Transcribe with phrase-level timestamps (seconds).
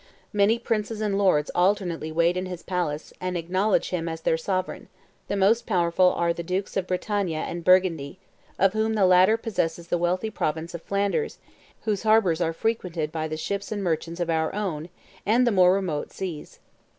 [0.33, 4.87] Many princes and lords alternately wait in his palace, and acknowledge him as their sovereign:
[5.27, 8.17] the most powerful are the dukes of Bretagne and Burgundy;
[8.57, 11.37] of whom the latter possesses the wealthy province of Flanders,
[11.83, 14.89] whose harbors are frequented by the ships and merchants of our own,
[15.23, 16.57] and the more remote, seas.